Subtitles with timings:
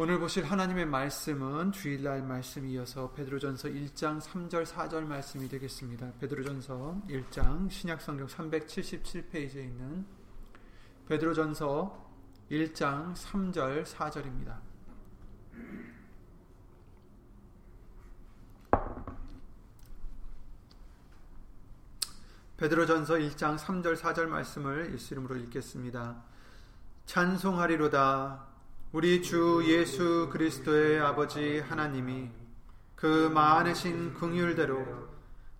[0.00, 6.12] 오늘 보실 하나님의 말씀은 주일날 말씀 이 어서 베드로전서 1장 3절 4절 말씀이 되겠습니다.
[6.20, 10.06] 베드로전서 1장 신약성경 377페이지에 있는
[11.08, 12.10] 베드로전서
[12.48, 14.60] 1장 3절 4절입니다.
[22.56, 26.22] 베드로전서 1장 3절 4절 말씀을 예수 이름으로 읽겠습니다.
[27.06, 28.57] 찬송하리로다
[28.90, 32.30] 우리 주 예수 그리스도의 아버지 하나님이
[32.94, 34.82] 그 많으신 긍휼대로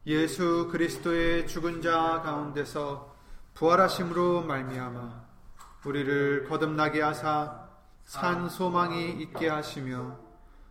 [0.07, 3.15] 예수 그리스도의 죽은 자 가운데서
[3.53, 5.25] 부활하심으로 말미암아
[5.85, 7.69] 우리를 거듭나게 하사
[8.07, 10.19] 산 소망이 있게 하시며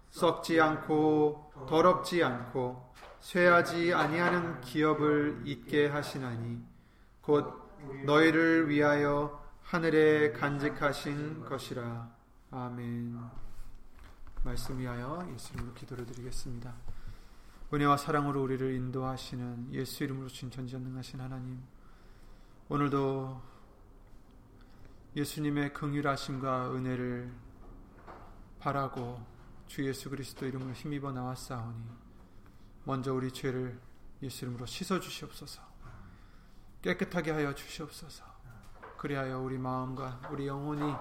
[0.10, 6.58] 썩지 않고 더럽지 않고 쇠하지 아니하는 기업을 잊게 하시나니
[7.22, 7.54] 곧
[8.04, 12.17] 너희를 위하여 하늘에 간직하신 것이라.
[12.50, 13.20] 아멘.
[14.42, 16.74] 말씀 위하여 예수 이름으로 기도를 드리겠습니다.
[17.74, 21.62] 은혜와 사랑으로 우리를 인도하시는 예수 이름으로 신 전지전능하신 하나님
[22.70, 23.42] 오늘도
[25.18, 27.34] 예수님의 긍휼하심과 은혜를
[28.60, 29.22] 바라고
[29.66, 31.84] 주 예수 그리스도 이름으로 힘입어 나왔사오니
[32.86, 33.78] 먼저 우리 죄를
[34.24, 35.62] 예수 이름으로 씻어 주시옵소서.
[36.82, 38.24] 깨끗하게 하여 주시옵소서.
[38.98, 40.96] 그리하여 우리 마음과 우리 영혼이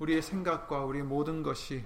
[0.00, 1.84] 우리의 생각과 우리의 모든 것이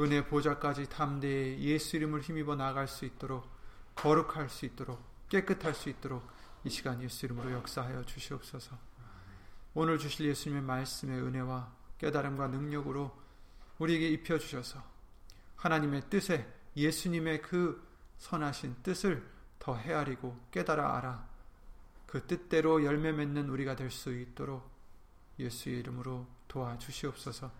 [0.00, 3.46] 은혜 보좌까지 담대히 예수 이름을 힘입어 나갈 수 있도록
[3.94, 6.26] 거룩할 수 있도록 깨끗할 수 있도록
[6.64, 8.76] 이 시간 예수 이름으로 역사하여 주시옵소서.
[9.74, 13.14] 오늘 주실 예수님의 말씀의 은혜와 깨달음과 능력으로
[13.78, 14.82] 우리에게 입혀 주셔서
[15.56, 17.86] 하나님의 뜻에 예수님의 그
[18.18, 19.26] 선하신 뜻을
[19.58, 21.28] 더 헤아리고 깨달아 알아
[22.06, 24.70] 그 뜻대로 열매 맺는 우리가 될 수 있도록
[25.38, 27.50] 예수의 이름으로 도와주시옵소서.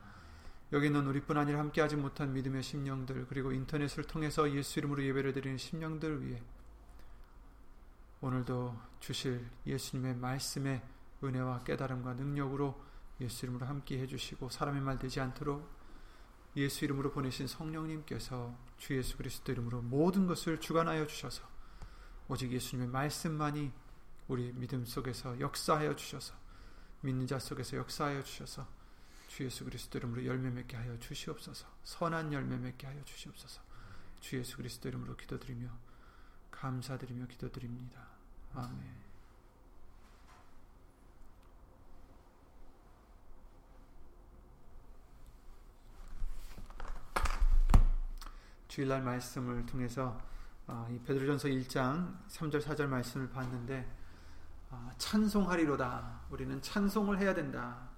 [0.72, 6.26] 여기는 우리뿐 아니라 함께하지 못한 믿음의 심령들 그리고 인터넷을 통해서 예수 이름으로 예배를 드리는 심령들
[6.26, 6.42] 위해
[8.20, 10.82] 오늘도 주실 예수님의 말씀의
[11.22, 12.82] 은혜와 깨달음과 능력으로
[13.20, 15.70] 예수 이름으로 함께 해주시고 사람의 말 되지 않도록
[16.56, 21.44] 예수 이름으로 보내신 성령님께서 주 예수 그리스도 이름으로 모든 것을 주관하여 주셔서
[22.28, 23.70] 오직 예수님의 말씀만이
[24.26, 26.34] 우리 믿음 속에서 역사하여 주셔서
[27.02, 28.75] 믿는 자 속에서 역사하여 주셔서
[29.36, 33.60] 주 예수 그리스도 이름으로 열매 맺게 하여 주시옵소서 선한 열매 맺게 하여 주시옵소서
[34.18, 35.68] 주 예수 그리스도 이름으로 기도드리며
[36.50, 38.00] 감사드리며 기도드립니다.
[38.54, 38.96] 아멘
[48.68, 50.18] 주일날 말씀을 통해서
[50.66, 53.86] 아, 이 베드로전서 1장 3절 4절 말씀을 봤는데
[54.70, 56.22] 아, 찬송하리로다.
[56.30, 57.95] 우리는 찬송을 해야 된다.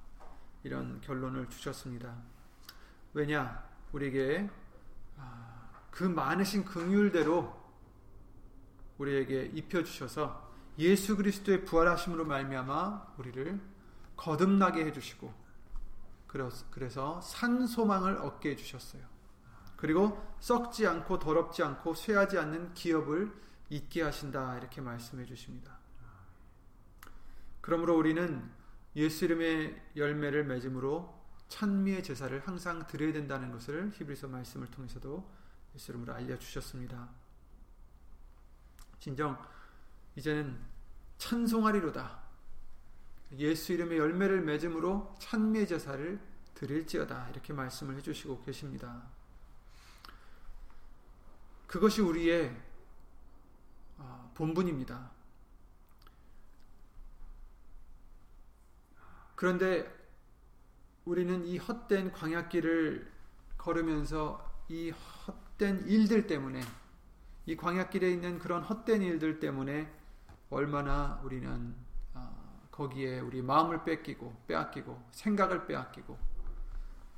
[0.62, 2.14] 이런 결론을 주셨습니다.
[3.14, 3.62] 왜냐?
[3.92, 4.50] 우리에게
[5.16, 7.56] 아, 그 많으신 긍휼대로
[8.98, 10.48] 우리에게 입혀 주셔서
[10.78, 13.60] 예수 그리스도의 부활하심으로 말미암아 우리를
[14.16, 15.32] 거듭나게 해 주시고
[16.26, 19.02] 그래서 산 소망을 얻게 해 주셨어요.
[19.76, 23.32] 그리고 썩지 않고 더럽지 않고 쇠하지 않는 기업을
[23.70, 25.78] 잊게 하신다 이렇게 말씀해 주십니다.
[27.60, 28.50] 그러므로 우리는
[28.98, 31.16] 예수 이름의 열매를 맺음으로
[31.47, 35.32] 찬미의 제사를 항상 드려야 된다는 것을 히브리서 말씀을 통해서도
[35.76, 37.08] 예수 이름으로 알려 주셨습니다.
[38.98, 39.41] 진정
[40.16, 40.58] 이제는
[41.16, 42.26] 찬송하리로다.
[43.38, 46.20] 예수 이름의 열매를 맺음으로 찬미의 제사를
[46.54, 49.08] 드릴지어다 이렇게 말씀을 해주시고 계십니다.
[51.69, 52.60] 그것이 우리의
[53.98, 55.18] 아, 본분입니다.
[59.38, 59.88] 그런데
[61.04, 63.09] 우리는 이 헛된 광약길을
[63.56, 66.60] 걸으면서 이 헛된 일들 때문에
[67.47, 69.94] 이 광약길에 있는 그런 헛된 일들 때문에
[70.50, 71.72] 얼마나 우리는
[72.15, 72.32] 아,
[72.72, 76.19] 거기에 우리 마음을 뺏기고 빼앗기고 생각을 빼앗기고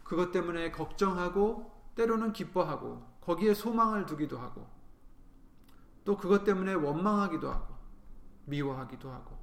[0.04, 4.68] 그것 때문에 걱정하고 때로는 기뻐하고 거기에 소망을 두기도 하고
[6.04, 7.74] 또 그것 때문에 원망하기도 하고
[8.44, 9.39] 미워하기도 하고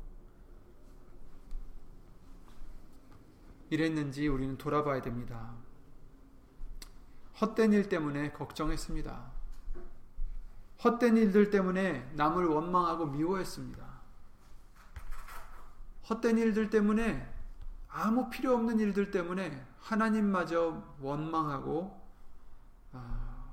[3.70, 5.54] 이랬는지 우리는 돌아봐야 됩니다.
[7.42, 9.32] 헛된 일 때문에 걱정했습니다.
[10.84, 13.86] 헛된 일들 때문에 남을 원망하고 미워했습니다.
[16.10, 17.34] 헛된 일들 때문에
[17.90, 22.00] 아무 필요 없는 일들 때문에 하나님마저 원망하고
[22.94, 23.46] 아,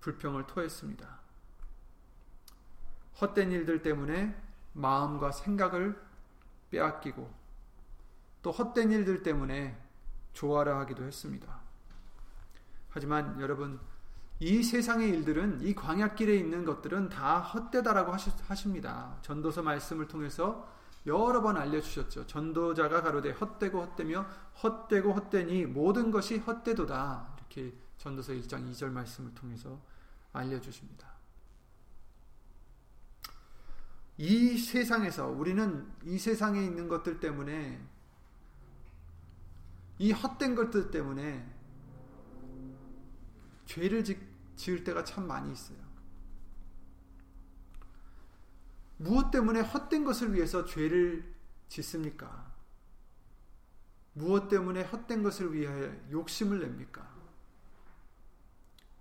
[0.00, 1.20] 불평을 토했습니다.
[3.20, 4.40] 헛된 일들 때문에
[4.72, 6.00] 마음과 생각을
[6.70, 7.43] 빼앗기고
[8.44, 9.74] 또 헛된 일들 때문에
[10.34, 11.60] 조화라 하기도 했습니다.
[12.90, 13.80] 하지만 여러분
[14.38, 19.16] 이 세상의 일들은 이 광야길에 있는 것들은 다 헛되다라고 하십니다.
[19.22, 20.70] 전도서 말씀을 통해서
[21.06, 22.26] 여러 번 알려주셨죠.
[22.26, 24.26] 전도자가 가로되 헛되고 헛되며
[24.62, 27.36] 헛되고 헛되니 모든 것이 헛되도다.
[27.38, 29.80] 이렇게 전도서 1장 2절 말씀을 통해서
[30.34, 31.08] 알려주십니다.
[34.18, 37.93] 이 세상에서 우리는 이 세상에 있는 것들 때문에
[39.98, 41.54] 이 헛된 것들 때문에
[43.66, 44.04] 죄를
[44.56, 45.78] 지을 때가 참 많이 있어요.
[48.96, 51.34] 무엇 때문에 헛된 것을 위해서 죄를
[51.68, 52.52] 짓습니까?
[54.12, 57.12] 무엇 때문에 헛된 것을 위하여 욕심을 냅니까?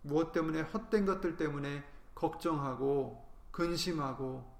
[0.01, 1.83] 무엇 때문에 헛된 것들 때문에
[2.15, 4.51] 걱정하고 근심하고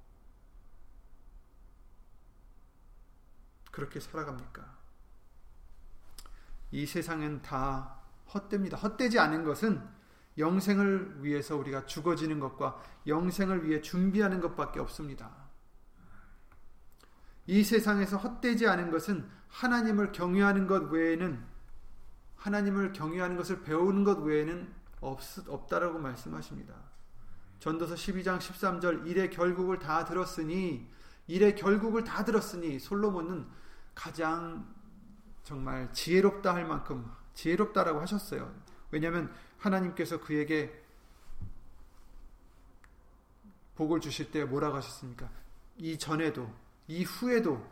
[3.72, 4.83] 그렇게 살아갑니까?
[6.74, 8.00] 이 세상은 다
[8.34, 8.76] 헛됩니다.
[8.78, 9.80] 헛되지 않은 것은
[10.40, 15.32] 영생을 위해서 우리가 죽어지는 것과 영생을 위해 준비하는 것밖에 없습니다.
[17.46, 21.46] 이 세상에서 헛되지 않은 것은 하나님을 경외하는 것 외에는
[22.38, 26.74] 하나님을 경외하는 것을 배우는 것 외에는 없, 없다라고 말씀하십니다.
[27.60, 30.92] 전도서 12장 13절 일의 결국을 다 들었으니
[31.28, 33.48] 일의 결국을 다 들었으니 솔로몬은
[33.94, 34.74] 가장
[35.44, 38.54] 정말 지혜롭다 할 만큼 지혜롭다라고 하셨어요.
[38.92, 40.84] 왜냐하면 하나님께서 그에게
[43.76, 45.30] 복을 주실 때 뭐라고 하셨습니까?
[45.78, 46.54] 이 전에도
[46.88, 47.66] 이 후에도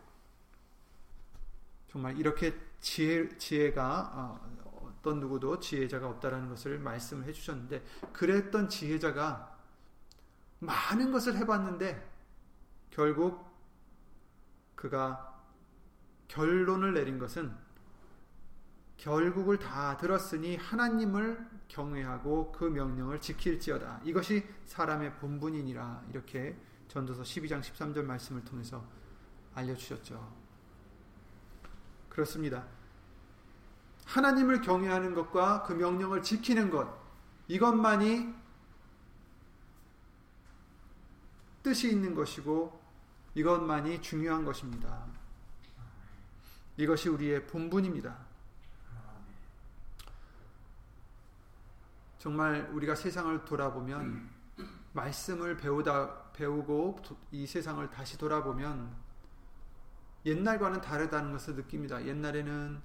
[1.88, 4.52] 정말 이렇게 지혜 지혜가 어,
[4.84, 7.84] 어떤 누구도 지혜자가 없다라는 것을 말씀을 해주셨는데
[8.14, 9.58] 그랬던 지혜자가
[10.60, 12.10] 많은 것을 해봤는데
[12.92, 13.46] 결국
[14.76, 15.31] 그가
[16.32, 17.54] 결론을 내린 것은
[18.96, 24.02] 결국을 다 들었으니 하나님을 경외하고 그 명령을 지킬지어다.
[24.06, 26.06] 이것이 사람의 본분이니라.
[26.10, 26.58] 이렇게
[26.88, 28.86] 전도서 12장 13절 말씀을 통해서
[29.56, 30.42] 알려주셨죠.
[32.08, 32.66] 그렇습니다.
[34.06, 36.88] 하나님을 경외하는 것과 그 명령을 지키는 것,
[37.48, 38.34] 이것만이
[41.64, 42.80] 뜻이 있는 것이고,
[43.36, 45.21] 이것만이 중요한 것입니다.
[46.82, 48.18] 이것이 우리의 본분입니다.
[52.18, 54.28] 정말 우리가 세상을 돌아보면
[54.94, 57.00] 말씀을 배우다 배우고
[57.30, 58.96] 이 세상을 다시 돌아보면
[60.26, 62.04] 옛날과는 다르다는 것을 느낍니다.
[62.04, 62.82] 옛날에는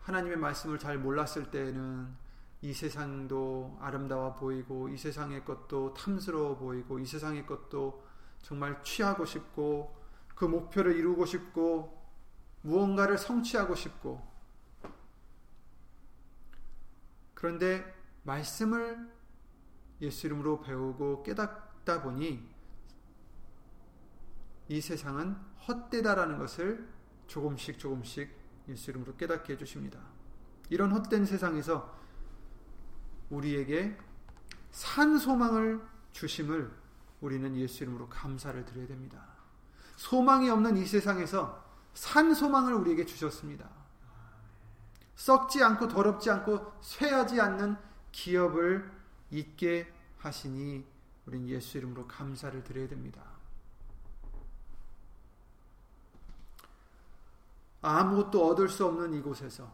[0.00, 2.14] 하나님의 말씀을 잘 몰랐을 때에는
[2.60, 8.04] 이 세상도 아름다워 보이고 이 세상의 것도 탐스러워 보이고 이 세상의 것도
[8.42, 9.96] 정말 취하고 싶고
[10.34, 12.03] 그 목표를 이루고 싶고
[12.64, 14.26] 무언가를 성취하고 싶고
[17.34, 19.12] 그런데 말씀을
[20.00, 22.42] 예수 이름으로 배우고 깨닫다 보니
[24.68, 25.36] 이 세상은
[25.68, 26.88] 헛되다라는 것을
[27.26, 28.34] 조금씩 조금씩
[28.68, 30.00] 예수 이름으로 깨닫게 해주십니다.
[30.70, 31.94] 이런 헛된 세상에서
[33.28, 33.98] 우리에게
[34.70, 36.72] 산 소망을 주심을
[37.20, 39.22] 우리는 예수 이름으로 감사를 드려야 됩니다.
[39.96, 41.63] 소망이 없는 이 세상에서
[41.94, 43.68] 산 소망을 우리에게 주셨습니다.
[45.16, 47.76] 썩지 않고 더럽지 않고 쇠하지 않는
[48.12, 48.90] 기업을
[49.30, 50.84] 있게 하시니
[51.26, 53.22] 우린 예수 이름으로 감사를 드려야 됩니다.
[57.80, 59.70] 아무것도 얻을 수 없는 이곳에서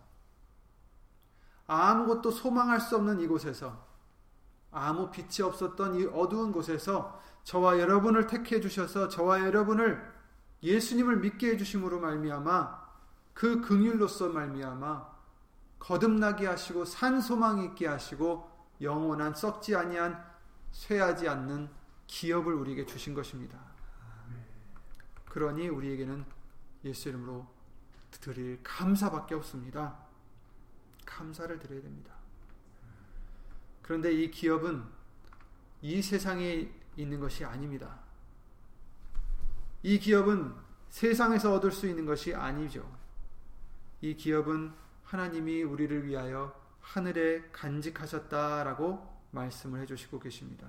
[1.66, 3.88] 아무것도 소망할 수 없는 이곳에서
[4.72, 10.19] 아무 빛이 없었던 이 어두운 곳에서 저와 여러분을 택해 주셔서 저와 여러분을
[10.62, 12.80] 예수님을 믿게 해 주심으로 말미암아
[13.34, 15.10] 그 긍휼로서 말미암아
[15.78, 18.50] 거듭나게 하시고 산 소망 있게 하시고
[18.80, 20.22] 영원한 썩지 아니한
[20.72, 21.70] 쇠하지 않는
[22.06, 23.58] 기업을 우리에게 주신 것입니다.
[25.26, 26.24] 그러니 우리에게는
[26.84, 27.46] 예수 이름으로
[28.10, 29.96] 드릴 감사밖에 없습니다.
[31.06, 32.14] 감사를 드려야 됩니다.
[33.82, 34.84] 그런데 이 기업은
[35.82, 37.98] 이 세상에 있는 것이 아닙니다.
[39.82, 40.54] 이 기업은
[40.90, 42.90] 세상에서 얻을 수 있는 것이 아니죠.
[44.00, 44.72] 이 기업은
[45.04, 50.66] 하나님이 우리를 위하여 하늘에 간직하셨다라고 말씀을 해주시고 계십니다.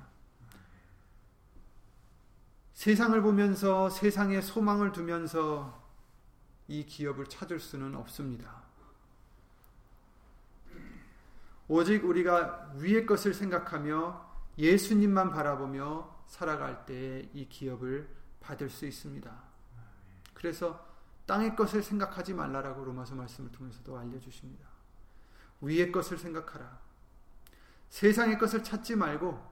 [2.73, 5.81] 세상을 보면서 세상에 소망을 두면서
[6.67, 8.63] 이 기업을 찾을 수는 없습니다.
[11.67, 19.43] 오직 우리가 위의 것을 생각하며 예수님만 바라보며 살아갈 때이 기업을 받을 수 있습니다.
[20.33, 20.85] 그래서
[21.25, 24.67] 땅의 것을 생각하지 말라라고 로마서 말씀을 통해서도 알려주십니다.
[25.61, 26.81] 위의 것을 생각하라.
[27.89, 29.51] 세상의 것을 찾지 말고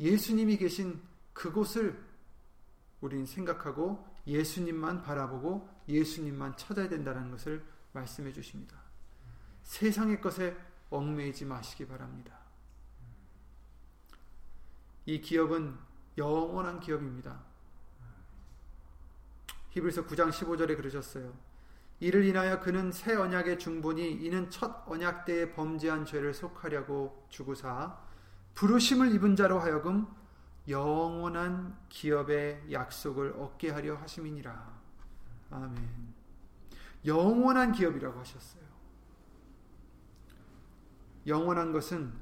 [0.00, 1.00] 예수님이 계신
[1.32, 2.02] 그곳을
[3.00, 8.76] 우린 생각하고 예수님만 바라보고 예수님만 찾아야 된다는 것을 말씀해 주십니다.
[9.62, 10.56] 세상의 것에
[10.90, 12.38] 얽매이지 마시기 바랍니다.
[15.06, 15.76] 이 기업은
[16.18, 17.40] 영원한 기업입니다.
[19.70, 21.32] 히브리서 9장 15절에 그러셨어요.
[22.00, 27.96] 이를 인하여 그는 새 언약의 중본이 이는 첫 언약 때에 범죄한 죄를 속하려고 주구사
[28.54, 30.06] 부르심을 입은 자로 하여금
[30.68, 34.72] 영원한 기업의 약속을 얻게 하려 하심이니라.
[35.50, 36.12] 아멘.
[37.06, 38.62] 영원한 기업이라고 하셨어요.
[41.26, 42.12] 영원한 것은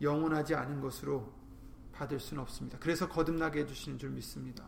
[0.00, 1.32] 영원하지 않은 것으로
[1.94, 2.78] 받을 수는 없습니다.
[2.78, 4.64] 그래서 거듭나게 해주시는 줄 믿습니다.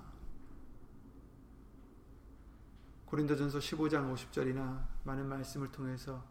[3.07, 6.25] 고린도전서 15장 50절이나 많은 말씀을 통해서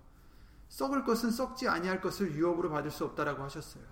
[0.69, 3.83] 썩을 것은 썩지 아니할 것을 유업으로 받을 수 없다라고 하셨어요.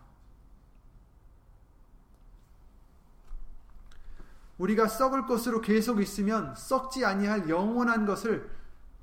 [4.57, 8.49] 우리가 썩을 것으로 계속 있으면 썩지 아니할 영원한 것을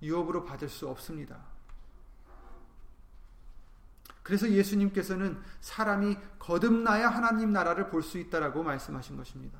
[0.02, 1.49] 유업으로 받을 수 없습니다.
[4.30, 9.58] 그래서 예수님께서는 사람이 거듭나야 하나님 나라를 볼 수 있다라고 말씀하신 것입니다.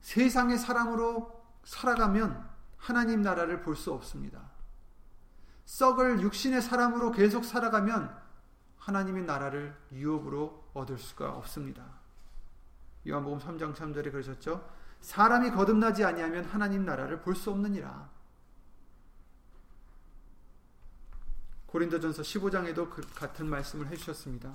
[0.00, 2.48] 세상의 사람으로 살아가면
[2.78, 4.40] 하나님 나라를 볼 수 없습니다.
[5.66, 8.16] 썩을 육신의 사람으로 계속 살아가면
[8.78, 11.84] 하나님의 나라를 유업으로 얻을 수가 없습니다.
[13.06, 14.66] 요한복음 3장 3절에 그러셨죠.
[15.02, 18.08] 사람이 거듭나지 아니하면 하나님 나라를 볼 수 없느니라.
[21.68, 24.52] 고린도전서 15장에도 그 같은 말씀을 해주셨습니다.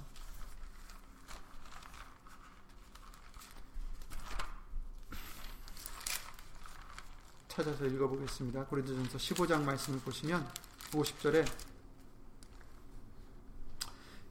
[7.48, 8.66] 찾아서 읽어보겠습니다.
[8.66, 10.48] 고린도전서 15장 말씀을 보시면
[10.92, 11.46] 50절에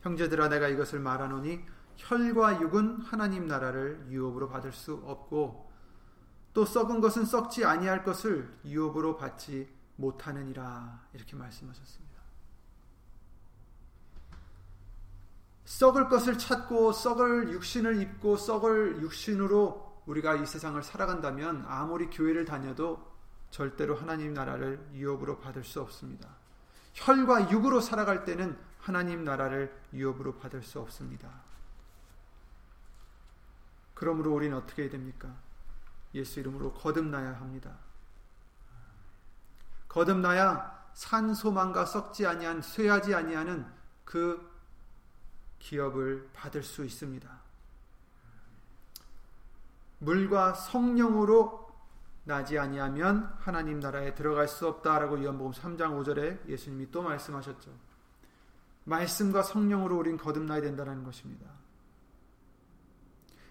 [0.01, 1.65] 형제들아 내가 이것을 말하노니
[1.99, 5.71] 혈과 육은 하나님 나라를 유업으로 받을 수 없고
[6.53, 12.12] 또 썩은 것은 썩지 아니할 것을 유업으로 받지 못하느니라 이렇게 말씀하셨습니다.
[15.65, 23.13] 썩을 것을 찾고 썩을 육신을 입고 썩을 육신으로 우리가 이 세상을 살아간다면 아무리 교회를 다녀도
[23.51, 26.29] 절대로 하나님 나라를 유업으로 받을 수 없습니다.
[26.95, 31.29] 혈과 육으로 살아갈 때는 하나님 나라를 유업으로 받을 수 없습니다.
[33.95, 35.33] 그러므로 우리는 어떻게 해야 됩니까?
[36.15, 37.77] 예수 이름으로 거듭나야 합니다.
[39.89, 43.67] 거듭나야 산 소망과 썩지 아니한 쇠하지 아니하는
[44.05, 44.52] 그
[45.63, 47.41] 기업을 받을 수 있습니다.
[50.01, 51.71] 물과 성령으로
[52.25, 57.71] 나지 아니하면 하나님 나라에 들어갈 수 없다라고 요한복음 3장 5절에 예수님이 또 말씀하셨죠.
[58.85, 61.47] 말씀과 성령으로 우린 거듭나야 된다는 것입니다.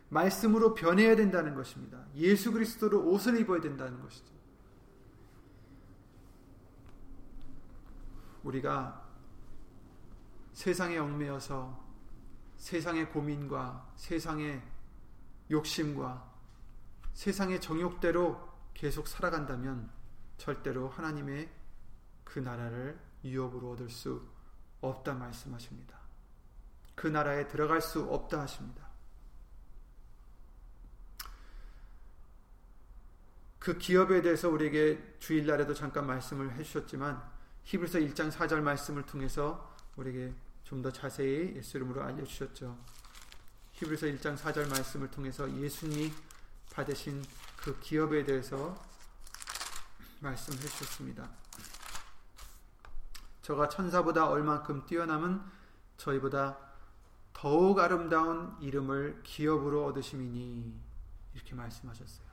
[0.10, 2.04] 말씀으로 변해야 된다는 것입니다.
[2.16, 4.34] 예수 그리스도로 옷을 입어야 된다는 것이죠.
[8.44, 9.08] 우리가
[10.52, 11.91] 세상에 얽매여서
[12.62, 14.62] 세상의 고민과 세상의
[15.50, 16.32] 욕심과
[17.14, 18.40] 세상의 정욕대로
[18.76, 19.90] 계속 살아간다면
[20.38, 21.50] 절대로 하나님의
[22.24, 24.28] 그 나라를 유업으로 얻을 수
[24.80, 25.98] 없다 말씀하십니다.
[26.94, 28.88] 그 나라에 들어갈 수 없다 하십니다.
[33.58, 37.22] 그 기업에 대해서 우리에게 주일날에도 잠깐 말씀을 해주셨지만
[37.64, 42.78] 히브리서 1장 4절 말씀을 통해서 우리에게 좀 더 자세히 예수 이름으로 알려주셨죠.
[43.74, 46.14] 히브리서 1장 4절 말씀을 통해서 예수님이
[46.74, 47.24] 받으신
[47.58, 48.82] 그 기업에 대해서
[50.22, 51.30] 말씀해 주셨습니다.
[53.42, 55.42] 저가 천사보다 얼만큼 뛰어남은
[55.98, 56.58] 저희보다
[57.34, 60.80] 더욱 아름다운 이름을 기업으로 얻으심이니
[61.34, 62.28] 이렇게 말씀하셨어요.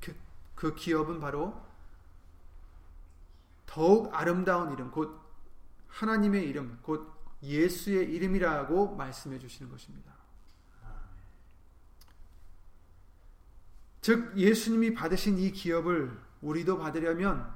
[0.00, 0.14] 그,
[0.54, 1.60] 그 기업은 바로
[3.66, 5.20] 더욱 아름다운 이름, 곧
[5.88, 7.13] 하나님의 이름, 곧
[7.44, 10.12] 예수의 이름이라고 말씀해 주시는 것입니다.
[14.00, 17.50] 즉 예수님이 받으신 이 기업을 우리도 받으려면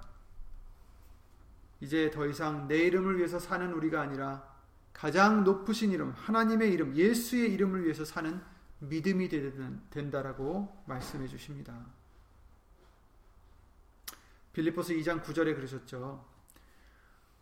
[1.81, 4.49] 이제 더 이상 내 이름을 위해서 사는 우리가 아니라
[4.93, 8.43] 가장 높으신 이름, 하나님의 이름, 예수의 이름을 위해서 사는
[8.81, 9.29] 믿음이
[9.91, 11.87] 된다라고 말씀해 주십니다.
[14.53, 16.27] 빌리포스 2장 9절에 그러셨죠.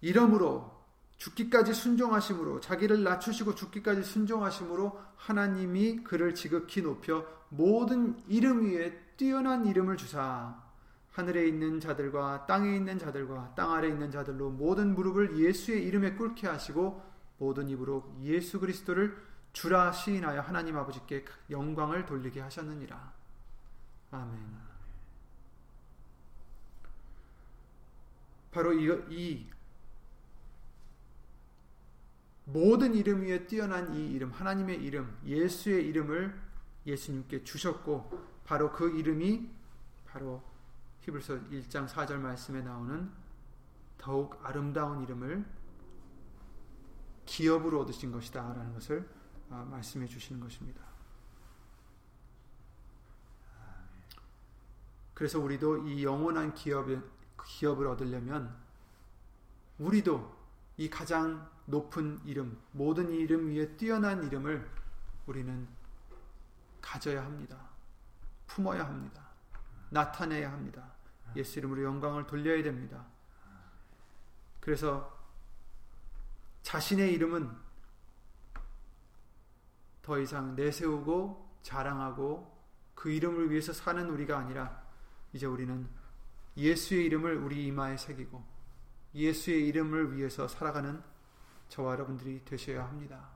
[0.00, 0.75] 이러므로
[1.18, 9.96] 죽기까지 순종하심으로 자기를 낮추시고 죽기까지 순종하심으로 하나님이 그를 지극히 높여 모든 이름 위에 뛰어난 이름을
[9.96, 10.62] 주사
[11.12, 16.46] 하늘에 있는 자들과 땅에 있는 자들과 땅 아래 있는 자들로 모든 무릎을 예수의 이름에 꿇게
[16.46, 17.02] 하시고
[17.38, 19.16] 모든 입으로 예수 그리스도를
[19.52, 23.12] 주라 시인하여 하나님 아버지께 영광을 돌리게 하셨느니라.
[24.10, 24.66] 아멘.
[28.52, 29.46] 바로 이, 이
[32.46, 36.34] 모든 이름 위에 뛰어난 이 이름, 하나님의 이름, 예수의 이름을
[36.86, 39.50] 예수님께 주셨고, 바로 그 이름이
[40.06, 40.42] 바로
[41.00, 43.10] 히브리서 1장 4절 말씀에 나오는
[43.98, 45.44] 더욱 아름다운 이름을
[47.26, 48.40] 기업으로 얻으신 것이다.
[48.54, 49.08] 라는 것을
[49.50, 50.84] 아, 말씀해 주시는 것입니다.
[55.14, 57.02] 그래서 우리도 이 영원한 기업을,
[57.44, 58.54] 기업을 얻으려면
[59.78, 60.36] 우리도
[60.76, 64.68] 이 가장 높은 이름, 모든 이름 위에 뛰어난 이름을
[65.26, 65.68] 우리는
[66.80, 67.58] 가져야 합니다.
[68.46, 69.22] 품어야 합니다.
[69.90, 70.92] 나타내야 합니다.
[71.34, 73.04] 예수 이름으로 영광을 돌려야 됩니다.
[74.60, 75.16] 그래서
[76.62, 77.50] 자신의 이름은
[80.02, 82.56] 더 이상 내세우고 자랑하고
[82.94, 84.82] 그 이름을 위해서 사는 우리가 아니라
[85.32, 85.88] 이제 우리는
[86.56, 88.42] 예수의 이름을 우리 이마에 새기고
[89.14, 91.02] 예수의 이름을 위해서 살아가는
[91.68, 93.28] 저와 여러분들이 되셔야 합니다.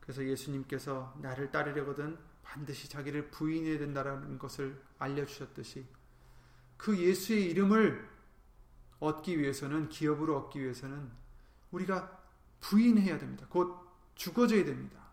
[0.00, 5.84] 그래서 예수님께서 나를 따르려거든 반드시 자기를 부인해야 된다는 것을 알려주셨듯이
[6.76, 8.08] 그 예수의 이름을
[9.00, 11.10] 얻기 위해서는 기업으로 얻기 위해서는
[11.70, 12.22] 우리가
[12.60, 13.46] 부인해야 됩니다.
[13.50, 13.76] 곧
[14.14, 15.04] 죽어져야 됩니다.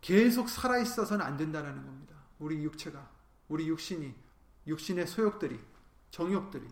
[0.00, 2.14] 계속 살아 있어서는 안 된다는 겁니다.
[2.38, 3.10] 우리 육체가,
[3.48, 4.14] 우리 육신이,
[4.66, 5.58] 육신의 소욕들이,
[6.10, 6.66] 정욕들이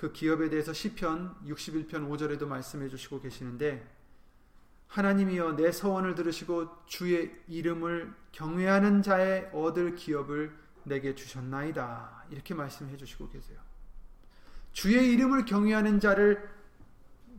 [0.00, 3.86] 그 기업에 대해서 시편 61편 5절에도 말씀해 주시고 계시는데
[4.86, 12.24] 하나님이여 내 서원을 들으시고 주의 이름을 경외하는 자의 얻을 기업을 내게 주셨나이다.
[12.30, 13.60] 이렇게 말씀해 주시고 계세요.
[14.72, 16.48] 주의 이름을 경외하는 자를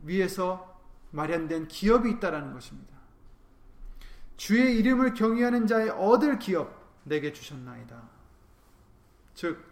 [0.04, 2.96] 위해서 마련된 기업이 있다라는 것입니다.
[4.36, 8.08] 주의 이름을 경외하는 자의 얻을 기업 내게 주셨나이다.
[9.34, 9.71] 즉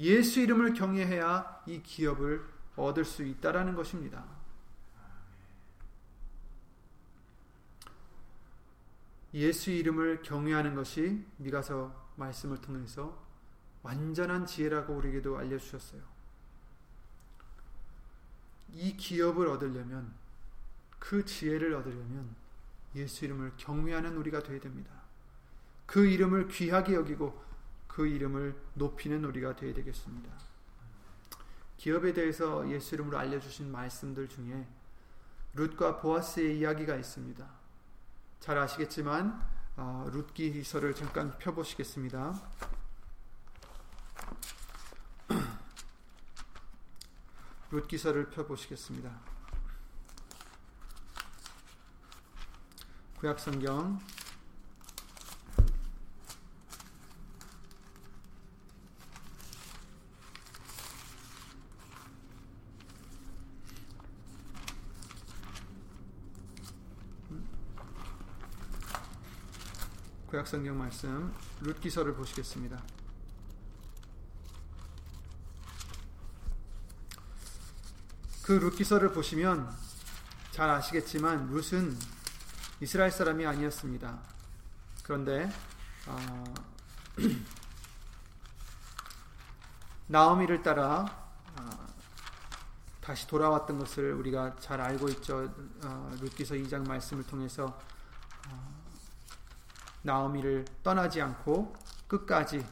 [0.00, 2.42] 예수 이름을 경외해야 이 기업을
[2.76, 4.24] 얻을 수 있다라는 것입니다.
[9.34, 13.22] 예수 이름을 경외하는 것이 미가서 말씀을 통해서
[13.82, 16.02] 완전한 지혜라고 우리에게도 알려주셨어요.
[18.72, 20.12] 이 기업을 얻으려면
[20.98, 22.34] 그 지혜를 얻으려면
[22.94, 24.90] 예수 이름을 경외하는 우리가 되어야 됩니다.
[25.84, 27.49] 그 이름을 귀하게 여기고
[27.90, 30.30] 그 이름을 높이는 우리가 되어야 되겠습니다.
[31.76, 34.68] 기업에 대해서 예수 이름으로 알려주신 말씀들 중에
[35.54, 37.44] 룻과 보아스의 이야기가 있습니다.
[38.38, 39.44] 잘 아시겠지만
[39.76, 42.40] 어, 룻기서를 잠깐 펴보시겠습니다.
[47.72, 49.10] 룻기서를 펴보시겠습니다.
[53.18, 53.98] 구약성경
[70.40, 72.82] 구약 성경 말씀 룻기서를 보시겠습니다.
[78.42, 79.70] 그 룻기서를 보시면
[80.50, 81.94] 잘 아시겠지만 룻은
[82.80, 84.18] 이스라엘 사람이 아니었습니다.
[85.04, 85.52] 그런데
[86.06, 86.44] 어,
[90.08, 91.04] 나오미를 따라
[91.58, 91.86] 어,
[93.02, 95.52] 다시 돌아왔던 것을 우리가 잘 알고 있죠.
[95.84, 97.78] 어, 룻기서 2장 말씀을 통해서
[100.02, 101.74] 나오미를 떠나지 않고
[102.08, 102.66] 끝까지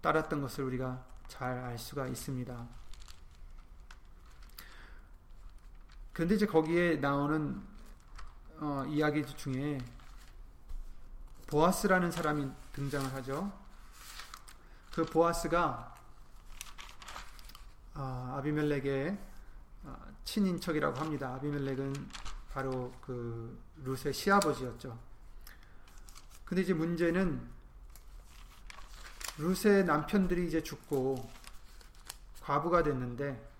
[0.00, 2.68] 따랐던 것을 우리가 잘 알 수가 있습니다.
[6.12, 7.60] 그런데 이제 거기에 나오는
[8.58, 9.78] 어, 이야기 중에
[11.48, 13.52] 보아스라는 사람이 등장을 하죠.
[14.92, 15.92] 그 보아스가
[17.94, 19.18] 어, 아비멜렉의
[19.84, 21.34] 어, 친인척이라고 합니다.
[21.34, 22.10] 아비멜렉은
[22.52, 24.96] 바로 그 룻의 시아버지였죠.
[26.44, 27.40] 근데 이제 문제는
[29.38, 31.28] 룻의 남편들이 이제 죽고
[32.42, 33.50] 과부가 됐는데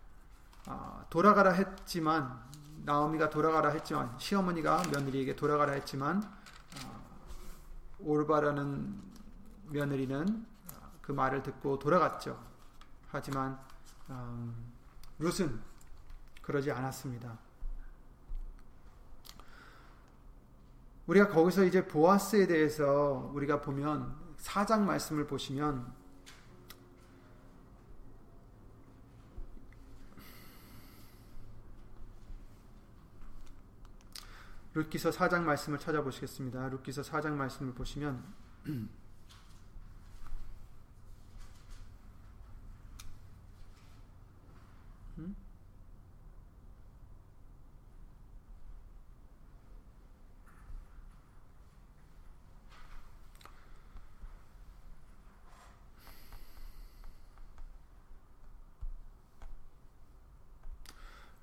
[0.66, 2.42] 아, 돌아가라 했지만
[2.84, 7.00] 나오미가 돌아가라 했지만 시어머니가 며느리에게 돌아가라 했지만 아,
[8.00, 9.02] 올바라는
[9.70, 10.46] 며느리는
[11.00, 12.38] 그 말을 듣고 돌아갔죠.
[13.10, 13.58] 하지만
[14.10, 14.72] 음,
[15.18, 15.60] 룻은
[16.42, 17.38] 그러지 않았습니다.
[21.06, 25.92] 우리가 거기서 이제 보아스에 대해서 우리가 보면 사장 말씀을 보시면
[34.74, 36.68] 룻기서 4장 말씀을 찾아보시겠습니다.
[36.68, 38.24] 룻기서 4장 말씀을 보시면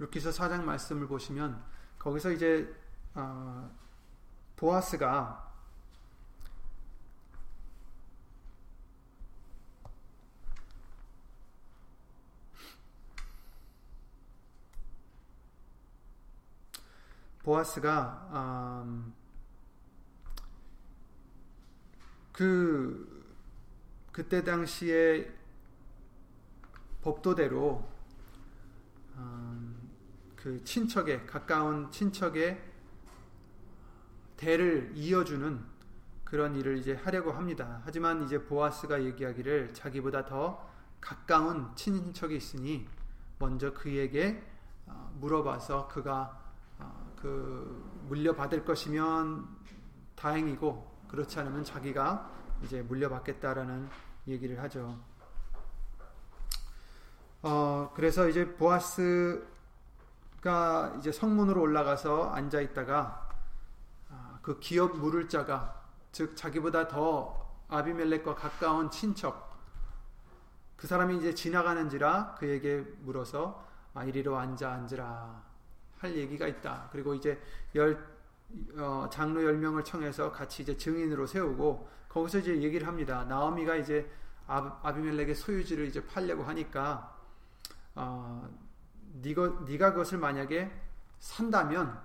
[0.01, 1.63] 루키서 4장 말씀을 보시면
[1.99, 2.75] 거기서 이제
[3.13, 3.69] 어,
[4.55, 5.51] 보아스가
[17.43, 19.13] 보아스가 음,
[22.31, 23.23] 그
[24.11, 25.31] 그때 당시에
[27.03, 27.87] 법도대로
[29.17, 29.80] 음,
[30.41, 32.59] 그 친척의 가까운 친척의
[34.37, 35.63] 대를 이어주는
[36.23, 37.81] 그런 일을 이제 하려고 합니다.
[37.85, 40.67] 하지만 이제 보아스가 얘기하기를 자기보다 더
[40.99, 42.87] 가까운 친척이 있으니
[43.37, 44.43] 먼저 그에게
[44.87, 46.41] 어, 물어봐서 그가
[46.79, 49.47] 어, 그 물려받을 것이면
[50.15, 52.31] 다행이고 그렇지 않으면 자기가
[52.63, 53.89] 이제 물려받겠다라는
[54.27, 54.99] 얘기를 하죠.
[57.43, 59.51] 어, 그래서 이제 보아스
[60.41, 63.29] 가 이제 성문으로 올라가서 앉아 있다가
[64.09, 69.51] 아, 그 기업 물을 자가 즉 자기보다 더 아비멜렉과 가까운 친척
[70.75, 75.43] 그 사람이 이제 지나가는지라 그에게 물어서 아, 이리로 앉아 앉으라
[75.99, 76.89] 할 얘기가 있다.
[76.91, 77.39] 그리고 이제
[77.75, 78.03] 열
[78.75, 83.23] 어, 장로 열 명을 청해서 같이 이제 증인으로 세우고 거기서 이제 얘기를 합니다.
[83.25, 84.09] 나오미가 이제
[84.47, 87.15] 아, 비멜렉의 소유지를 이제 팔려고 하니까
[87.93, 88.49] 어,
[89.13, 90.71] 네가, 네가 그것을 만약에
[91.19, 92.01] 산다면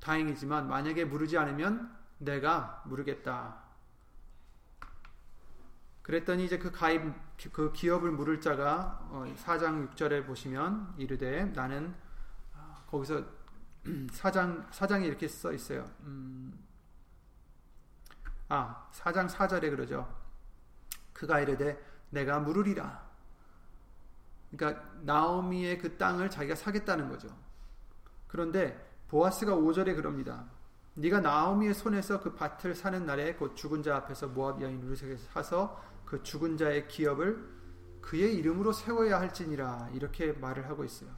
[0.00, 3.62] 다행이지만 만약에 물르지 않으면 내가 물르겠다.
[6.02, 7.02] 그랬더니 이제 그 가입
[7.52, 11.94] 그 기업을 물을 자가 4장 어, 6절에 보시면 이르되 나는
[12.54, 13.24] 아, 거기서
[13.84, 15.88] 4장 4장에 이렇게 써 있어요.
[16.00, 16.52] 음,
[18.48, 20.12] 아 4장 4절에 그러죠.
[21.12, 23.11] 그가 이르되 내가 물으리라.
[24.54, 27.28] 그러니까 나오미의 그 땅을 자기가 사겠다는 거죠.
[28.28, 30.46] 그런데 보아스가 5절에 그럽니다.
[30.94, 35.82] 네가 나오미의 손에서 그 밭을 사는 날에 곧 죽은 자 앞에서 모압 여인 루색에 사서
[36.04, 37.62] 그 죽은 자의 기업을
[38.02, 41.10] 그의 이름으로 세워야 할지니라 이렇게 말을 하고 있어요.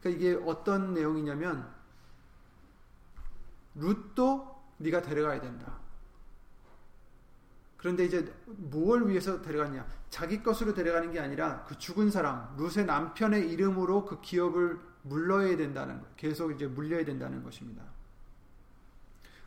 [0.00, 1.72] 그러니까 이게 어떤 내용이냐면
[3.74, 5.78] 룻도 네가 데려가야 된다.
[7.80, 9.86] 그런데 이제 무엇을 위해서 데려갔냐?
[10.10, 15.98] 자기 것으로 데려가는 게 아니라 그 죽은 사람, 룻의 남편의 이름으로 그 기업을 물러야 된다는
[15.98, 17.82] 것, 계속 이제 물려야 된다는 것입니다.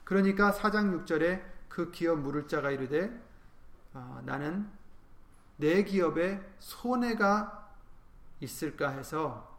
[0.03, 3.15] 그러니까 4장 6절에 그 기업 물을 자가 이르되
[3.93, 4.67] 아, 나는
[5.57, 7.71] 내 기업에 손해가
[8.39, 9.55] 있을까 해서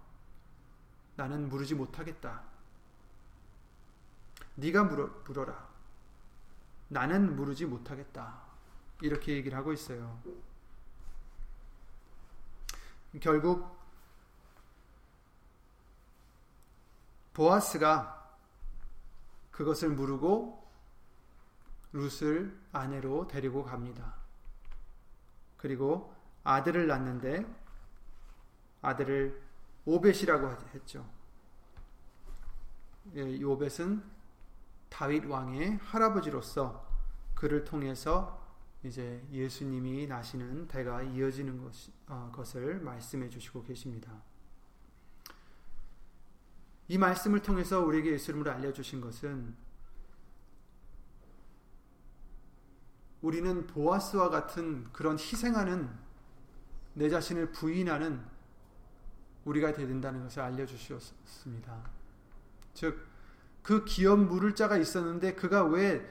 [1.15, 2.43] 나는 물으지 못하겠다.
[4.57, 5.69] 네가 물어, 물어라.
[6.89, 8.54] 나는 물으지 못하겠다.
[9.01, 10.21] 이렇게 얘기를 하고 있어요.
[13.21, 13.79] 결국
[17.33, 18.39] 보아스가
[19.51, 20.69] 그것을 물고
[21.93, 24.15] 룻을 아내로 데리고 갑니다.
[25.57, 27.47] 그리고 아들을 낳는데
[28.83, 29.43] 아들을
[29.85, 31.09] 오벳이라고 했죠.
[33.15, 34.03] 예, 오벳은
[34.89, 36.87] 다윗 왕의 할아버지로서
[37.35, 38.44] 그를 통해서
[38.85, 41.73] 이제 예수님이 나시는 대가 이어지는 것,
[42.07, 44.23] 어, 것을 말씀해 주시고 계십니다.
[46.89, 49.57] 이 말씀을 통해서 우리에게 예수 이름으로 알려주신 것은
[53.23, 55.89] 우리는 보아스와 같은 그런 희생하는
[56.93, 58.23] 내 자신을 부인하는
[59.47, 61.91] 우리가 되야 된다는 것을 알려주셨습니다.
[62.75, 63.07] 즉,
[63.63, 66.07] 그 기업 물을 자가 있었는데 그가 왜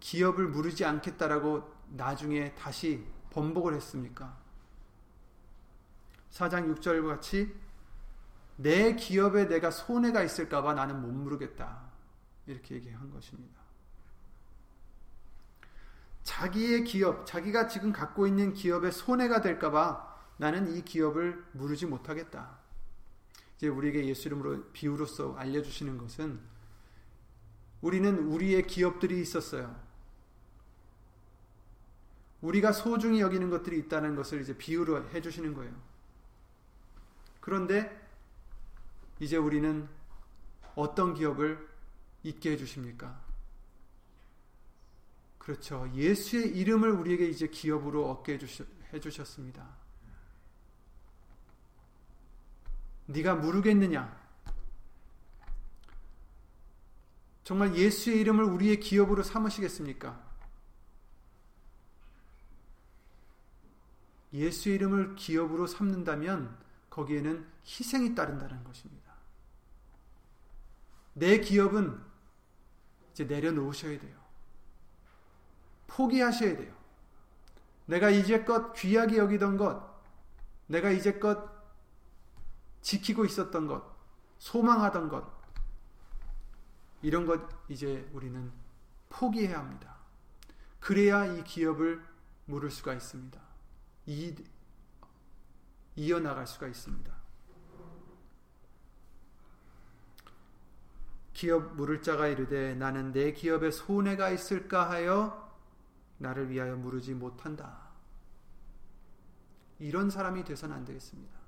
[0.00, 4.36] 기업을 무르지 않겠다라고 나중에 다시 번복을 했습니까?
[6.30, 7.54] 4장 6절과 같이
[8.56, 11.88] 내 기업에 내가 손해가 있을까봐 나는 못 무르겠다.
[12.46, 13.58] 이렇게 얘기한 것입니다.
[16.24, 22.58] 자기의 기업, 자기가 지금 갖고 있는 기업의 손해가 될까봐 나는 이 기업을 무르지 못하겠다.
[23.56, 26.40] 이제 우리에게 예수 이름으로 비유로서 알려주시는 것은
[27.80, 29.87] 우리는 우리의 기업들이 있었어요.
[32.40, 35.72] 우리가 소중히 여기는 것들이 있다는 것을 이제 비유로 해주시는 거예요.
[37.40, 38.08] 그런데
[39.20, 39.88] 이제 우리는
[40.74, 41.68] 어떤 기업을
[42.22, 43.20] 있게 해주십니까?
[45.38, 45.90] 그렇죠.
[45.94, 48.38] 예수의 이름을 우리에게 이제 기업으로 얻게
[48.92, 49.66] 해주셨습니다.
[53.06, 54.28] 네가 모르겠느냐?
[57.42, 60.27] 정말 예수의 이름을 우리의 기업으로 삼으시겠습니까?
[64.32, 66.56] 예수의 이름을 기업으로 삼는다면
[66.90, 69.12] 거기에는 희생이 따른다는 것입니다.
[71.14, 72.00] 내 기업은
[73.12, 74.18] 이제 내려놓으셔야 돼요.
[75.86, 76.74] 포기하셔야 돼요.
[77.86, 79.82] 내가 이제껏 귀하게 여기던 것,
[80.66, 81.50] 내가 이제껏
[82.82, 83.82] 지키고 있었던 것,
[84.38, 85.26] 소망하던 것,
[87.02, 88.52] 이런 것 이제 우리는
[89.08, 89.96] 포기해야 합니다.
[90.80, 92.04] 그래야 이 기업을
[92.44, 93.47] 물을 수가 있습니다.
[94.08, 94.34] 이,
[95.96, 97.12] 이어나갈 수가 있습니다.
[101.34, 105.54] 기업 물을 자가 이르되 나는 내 기업에 손해가 있을까 하여
[106.16, 107.90] 나를 위하여 물으지 못한다.
[109.78, 111.38] 이런 사람이 되선 안 되겠습니다.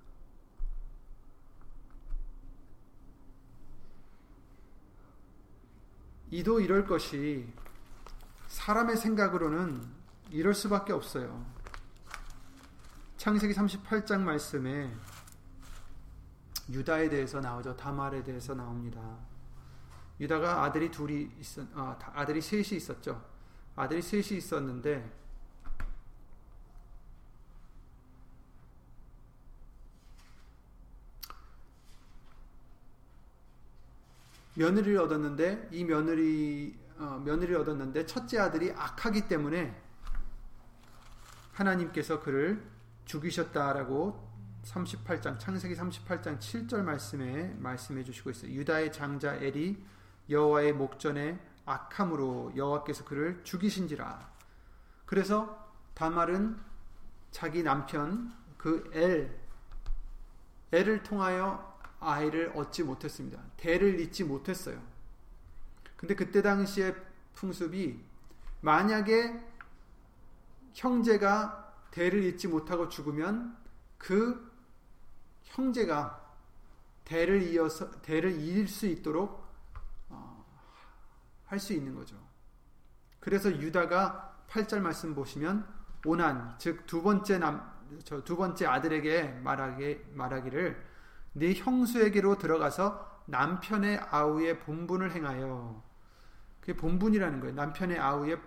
[6.30, 7.50] 이도 이럴 것이
[8.48, 9.82] 사람의 생각으로는
[10.30, 11.59] 이럴 수밖에 없어요.
[13.20, 14.90] 창세기 38장 말씀에
[16.70, 17.76] 유다에 대해서 나오죠.
[17.76, 19.18] 다말에 대해서 나옵니다.
[20.18, 23.22] 유다가 아들이 둘이 있었, 아, 아들이 셋이 있었죠.
[23.76, 25.12] 아들이 셋이 있었는데
[34.54, 39.78] 며느리를 얻었는데 이 며느리 어, 며느리를 얻었는데 첫째 아들이 악하기 때문에
[41.52, 42.79] 하나님께서 그를
[43.10, 44.30] 죽이셨다라고
[44.62, 48.52] 38장 창세기 38장 7절 말씀에 말씀해 주시고 있어요.
[48.52, 49.84] 유다의 장자 엘이
[50.28, 54.30] 여호와의 목전에 악함으로 여호와께서 그를 죽이신지라.
[55.06, 56.56] 그래서 다말은
[57.32, 59.36] 자기 남편 그 엘,
[60.70, 63.42] 엘을 통하여 아이를 얻지 못했습니다.
[63.56, 64.80] 대를 잇지 못했어요.
[65.96, 66.94] 근데 그때 당시의
[67.34, 68.00] 풍습이
[68.60, 69.44] 만약에
[70.74, 73.56] 형제가 대를 잇지 못하고 죽으면
[73.98, 74.50] 그
[75.44, 76.18] 형제가
[77.04, 79.44] 대를 이어서 대를 이을 수 있도록
[80.08, 80.46] 어,
[81.46, 82.16] 할수 있는 거죠.
[83.18, 85.66] 그래서 유다가 8절 말씀 보시면
[86.04, 90.84] 오난 즉 두 번째 남 저 두 번째 아들에게 말하기 말하기를
[91.32, 95.82] 네 형수에게로 들어가서 남편의 아우의 본분을 행하여
[96.60, 97.54] 그게 본분이라는 거예요.
[97.54, 98.40] 남편의 아우의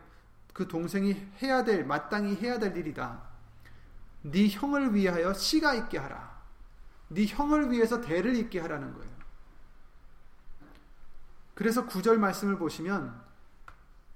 [0.54, 3.33] 그 동생이 해야 될 마땅히 해야 될 일이다.
[4.24, 6.42] 네 형을 위하여 씨가 있게 하라.
[7.10, 9.14] 네 형을 위해서 대를 있게 하라는 거예요.
[11.54, 13.22] 그래서 구절 말씀을 보시면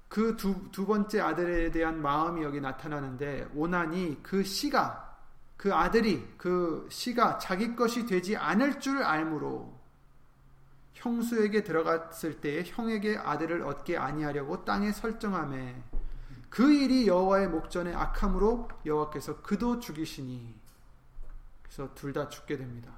[0.09, 5.17] 그 두 두 번째 아들에 대한 마음이 여기 나타나는데 오난이 그 씨가
[5.57, 9.77] 그 아들이 그 씨가 자기 것이 되지 않을 줄 알므로
[10.93, 15.83] 형수에게 들어갔을 때에 형에게 아들을 얻게 아니하려고 땅에 설정함에
[16.49, 20.55] 그 일이 여호와의 목전에 악함으로 여호와께서 그도 죽이시니
[21.63, 22.91] 그래서 둘 다 죽게 됩니다.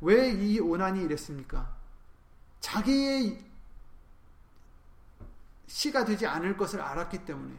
[0.00, 1.74] 왜 이 오난이 이랬습니까?
[2.60, 3.44] 자기의
[5.66, 7.56] 씨가 되지 않을 것을 알았기 때문에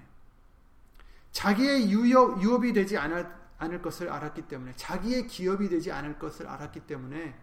[1.31, 6.81] 자기의 유업, 유업이 되지 않을 않을 것을 알았기 때문에 자기의 기업이 되지 않을 것을 알았기
[6.81, 7.39] 때문에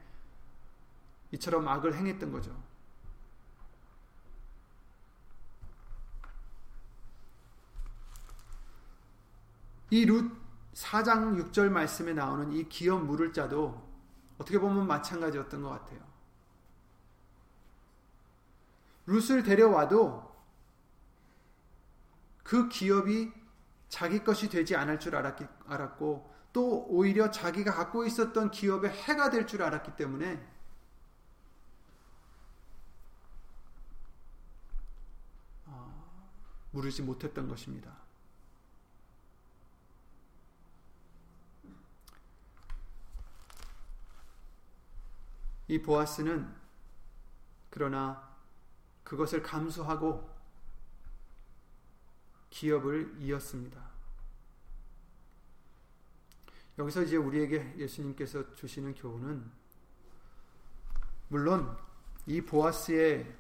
[1.31, 2.51] 이처럼 악을 행했던 거죠.
[9.91, 10.31] 이 룻
[10.75, 13.87] 4장 6절 말씀에 나오는 이 기업 물을 자도
[14.39, 16.01] 어떻게 보면 마찬가지였던 것 같아요.
[19.07, 20.29] 룻을 데려와도
[22.45, 23.33] 그 기업이
[23.89, 29.63] 자기 것이 되지 않을 줄 알았고 또 오히려 자기가 갖고 있었던 기업의 해가 될 줄
[29.63, 30.47] 알았기 때문에
[35.67, 36.21] 어,
[36.73, 38.08] 물으지 못했던 것입니다.
[45.69, 46.53] 이 보아스는
[47.71, 48.37] 그러나
[49.05, 50.29] 그것을 감수하고
[52.51, 53.89] 기업을 이었습니다.
[56.79, 59.51] 여기서 이제 우리에게 예수님께서 주시는 교훈은
[61.29, 61.77] 물론
[62.27, 63.35] 이 보아스의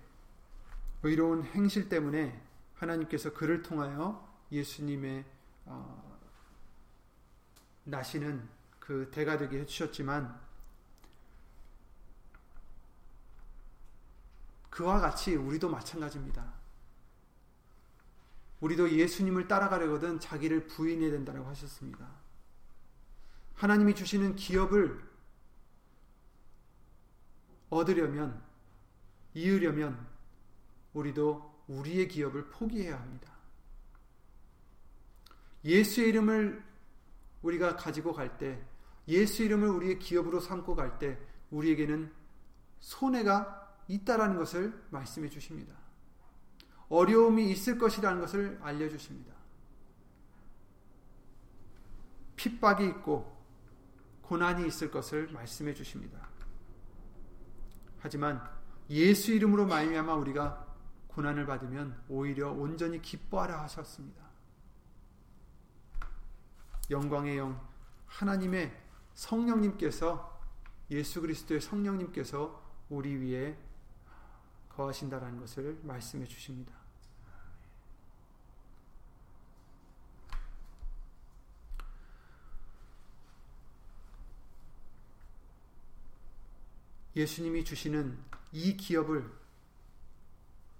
[1.02, 5.24] 의로운 행실 때문에 하나님께서 그를 통하여 예수님의
[5.66, 6.18] 어,
[7.84, 10.47] 나시는 그 대가 되게 해주셨지만
[14.70, 16.52] 그와 같이 우리도 마찬가지입니다.
[18.60, 22.08] 우리도 예수님을 따라가려거든 자기를 부인해야 된다고 하셨습니다.
[23.54, 25.02] 하나님이 주시는 기업을
[27.70, 28.42] 얻으려면,
[29.34, 30.06] 이으려면,
[30.92, 33.32] 우리도 우리의 기업을 포기해야 합니다.
[35.64, 36.64] 예수의 이름을
[37.42, 38.64] 우리가 가지고 갈 때,
[39.06, 41.18] 예수 이름을 우리의 기업으로 삼고 갈 때,
[41.50, 42.12] 우리에게는
[42.80, 43.57] 손해가
[43.88, 45.74] 있다라는 것을 말씀해 주십니다.
[46.88, 49.34] 어려움이 있을 것이라는 것을 알려 주십니다.
[52.36, 53.36] 핍박이 있고
[54.22, 56.28] 고난이 있을 것을 말씀해 주십니다.
[57.98, 58.42] 하지만
[58.90, 60.66] 예수 이름으로 말미암아 우리가
[61.08, 64.28] 고난을 받으면 오히려 온전히 기뻐하라 하셨습니다.
[66.90, 67.60] 영광의 영
[68.06, 68.72] 하나님의
[69.14, 70.40] 성령님께서
[70.90, 73.58] 예수 그리스도의 성령님께서 우리 위에
[74.78, 76.72] 거하신다라는 것을 말씀해 주십니다.
[87.16, 88.16] 예수님이 주시는
[88.52, 89.28] 이 기업을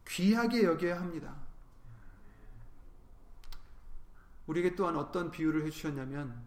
[0.07, 1.35] 귀하게 여겨야 합니다.
[4.47, 6.41] 우리에게 또한 어떤 비유를 해주셨냐면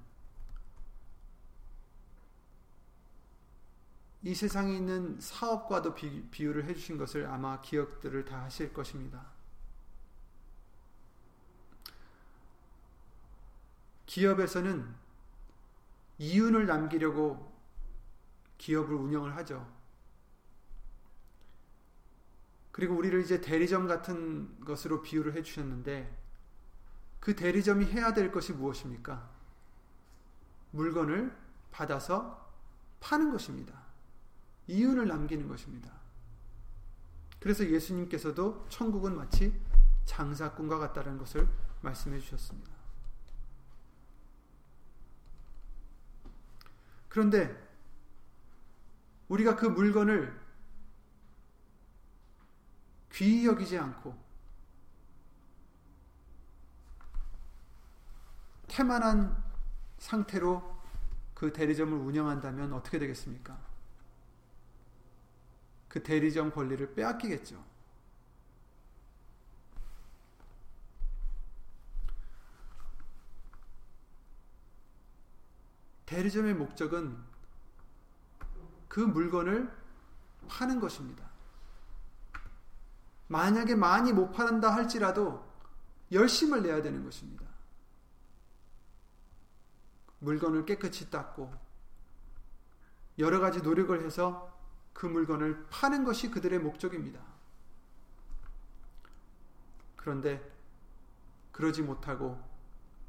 [4.23, 9.25] 이 세상에 있는 사업과도 비, 비유를 해주신 것을 아마 기억들을 다 하실 것입니다.
[14.05, 14.93] 기업에서는
[16.19, 17.51] 이윤을 남기려고
[18.57, 19.67] 기업을 운영을 하죠.
[22.71, 26.19] 그리고 우리를 이제 대리점 같은 것으로 비유를 해주셨는데
[27.19, 29.29] 그 대리점이 해야 될 것이 무엇입니까?
[30.71, 31.35] 물건을
[31.71, 32.51] 받아서
[32.99, 33.80] 파는 것입니다.
[34.71, 35.91] 이윤을 남기는 것입니다.
[37.41, 39.53] 그래서 예수님께서도 천국은 마치
[40.05, 41.47] 장사꾼과 같다는 것을
[41.81, 42.71] 말씀해 주셨습니다.
[47.09, 47.69] 그런데
[49.27, 50.39] 우리가 그 물건을
[53.11, 54.15] 귀히 여기지 않고
[58.67, 59.43] 태만한
[59.97, 60.81] 상태로
[61.33, 63.70] 그 대리점을 운영한다면 어떻게 되겠습니까?
[65.91, 67.61] 그 대리점 권리를 빼앗기겠죠.
[76.05, 77.21] 대리점의 목적은
[78.87, 79.69] 그 물건을
[80.47, 81.29] 파는 것입니다.
[83.27, 85.45] 만약에 많이 못 파는다 할지라도
[86.13, 87.45] 열심을 내야 되는 것입니다.
[90.19, 91.53] 물건을 깨끗이 닦고
[93.19, 94.50] 여러 가지 노력을 해서
[94.93, 97.19] 그 물건을 파는 것이 그들의 목적입니다.
[99.95, 100.41] 그런데
[101.51, 102.41] 그러지 못하고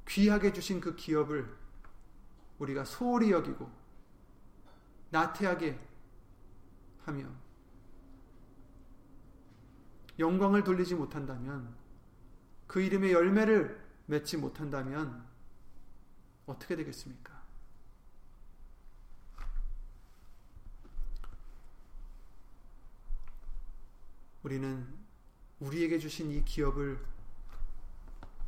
[0.07, 1.49] 귀하게 주신 그 기업을
[2.59, 3.71] 우리가 소홀히 여기고
[5.11, 5.79] 나태하게
[7.05, 7.27] 하며
[10.19, 11.75] 영광을 돌리지 못한다면
[12.67, 15.25] 그 이름의 열매를 맺지 못한다면
[16.47, 17.32] 어떻게 되겠습니까?
[24.43, 24.87] 우리는
[25.61, 26.99] 우리에게 주신 이 기업을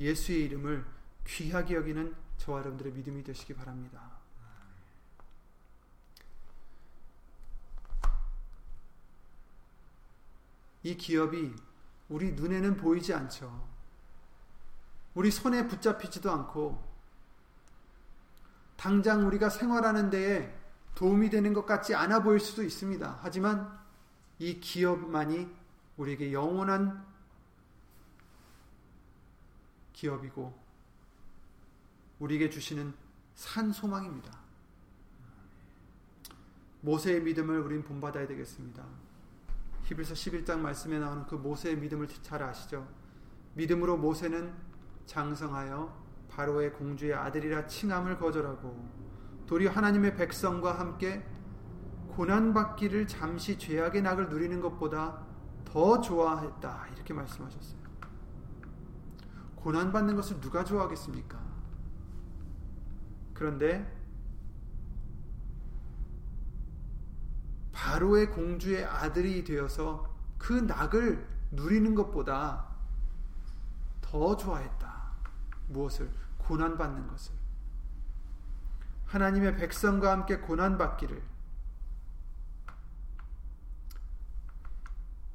[0.00, 0.84] 예수의 이름을
[1.26, 4.14] 귀하게 여기는 저와 여러분들의 믿음이 되시기 바랍니다.
[10.82, 11.54] 이 기업이
[12.08, 13.68] 우리 눈에는 보이지 않죠.
[15.14, 16.82] 우리 손에 붙잡히지도 않고
[18.76, 20.54] 당장 우리가 생활하는 데에
[20.94, 23.20] 도움이 되는 것 같지 않아 보일 수도 있습니다.
[23.22, 23.78] 하지만
[24.38, 25.63] 이 기업만이
[25.96, 27.04] 우리에게 영원한
[29.92, 30.52] 기업이고
[32.18, 32.94] 우리에게 주시는
[33.34, 34.38] 산 소망입니다.
[36.80, 38.84] 모세의 믿음을 우린 본받아야 되겠습니다.
[39.84, 42.86] 히브리서 11장 말씀에 나오는 그 모세의 믿음을 잘 아시죠?
[43.54, 44.52] 믿음으로 모세는
[45.06, 49.04] 장성하여 바로의 공주의 아들이라 칭함을 거절하고
[49.46, 51.24] 도리어 하나님의 백성과 함께
[52.08, 55.24] 고난받기를 잠시 죄악의 낙을 누리는 것보다
[55.64, 56.86] 더 좋아했다.
[56.94, 57.84] 이렇게 말씀하셨어요.
[59.56, 61.38] 고난받는 것을 누가 좋아하겠습니까?
[63.32, 63.90] 그런데
[67.72, 72.66] 바로의 공주의 아들이 되어서 그 낙을 누리는 것보다
[74.00, 75.02] 더 좋아했다.
[75.68, 76.10] 무엇을?
[76.38, 77.34] 고난받는 것을.
[79.06, 81.33] 하나님의 백성과 함께 고난받기를.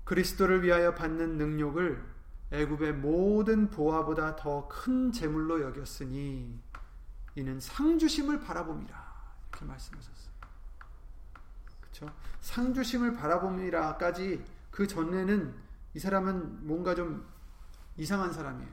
[0.09, 2.03] 그리스도를 위하여 받는 능력을
[2.49, 6.59] 애굽의 모든 보화보다 더 큰 재물로 여겼으니
[7.35, 8.99] 이는 상주심을 바라봅니다.
[9.51, 10.33] 이렇게 말씀하셨어요.
[11.79, 12.11] 그렇죠?
[12.41, 15.53] 상주심을 바라봅니다까지 그 전에는
[15.93, 17.27] 이 사람은 뭔가 좀
[17.95, 18.71] 이상한 사람이에요.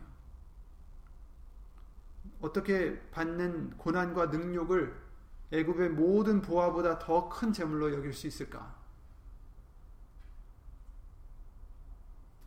[2.41, 4.97] 어떻게 받는 고난과 능력을
[5.53, 8.86] 애굽의 모든 보화보다 더 큰 재물로 여길 수 있을까?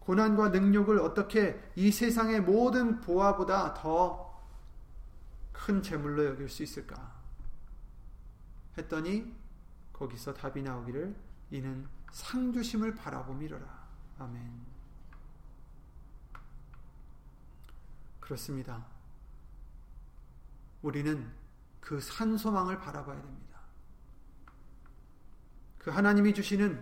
[0.10, 4.28] 고난과 능력을 어떻게 이 세상의 모든 보화보다 더
[5.52, 7.16] 큰 재물로 여길 수 있을까?
[8.76, 9.36] 했더니
[9.94, 11.16] 거기서 답이 나오기를
[11.52, 13.88] 이는 상주심을 바라보미러라.
[14.18, 14.66] 아멘.
[18.20, 18.84] 그렇습니다.
[20.82, 21.32] 우리는
[21.82, 23.60] 그 산소망을 바라봐야 됩니다.
[25.78, 26.82] 그 하나님이 주시는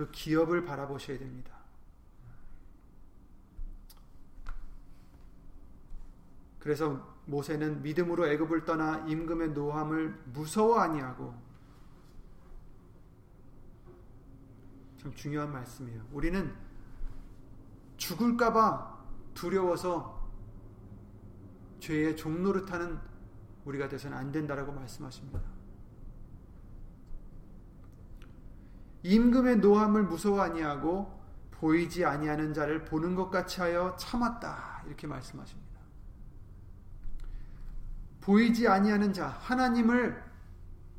[0.00, 1.54] 그 기업을 바라보셔야 됩니다.
[6.58, 11.34] 그래서 모세는 믿음으로 애굽을 떠나 임금의 노함을 무서워 아니하고
[14.96, 16.02] 참 중요한 말씀이에요.
[16.12, 16.56] 우리는
[17.98, 20.30] 죽을까봐 두려워서
[21.80, 22.98] 죄의 종노릇하는
[23.66, 25.59] 우리가 돼서는 안 된다라고 말씀하십니다.
[29.02, 31.20] 임금의 노함을 무서워 아니하고
[31.52, 35.80] 보이지 아니하는 자를 보는 것 같이 하여 참았다 이렇게 말씀하십니다.
[38.20, 40.22] 보이지 아니하는 자 하나님을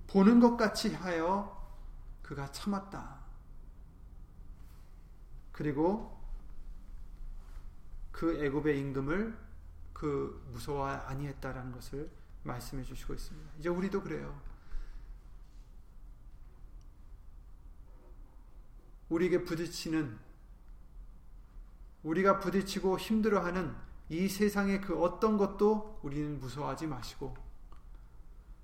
[0.07, 1.59] 보는 것 같이 하여
[2.21, 3.21] 그가 참았다.
[5.51, 6.19] 그리고
[8.11, 9.37] 그 애굽의 임금을
[9.93, 12.09] 그 무서워 아니했다라는 것을
[12.43, 13.51] 말씀해 주시고 있습니다.
[13.59, 14.39] 이제 우리도 그래요.
[19.11, 20.17] 우리에게 부딪히는
[22.03, 23.75] 우리가 부딪히고 힘들어하는
[24.09, 27.35] 이 세상의 그 어떤 것도 우리는 무서워하지 마시고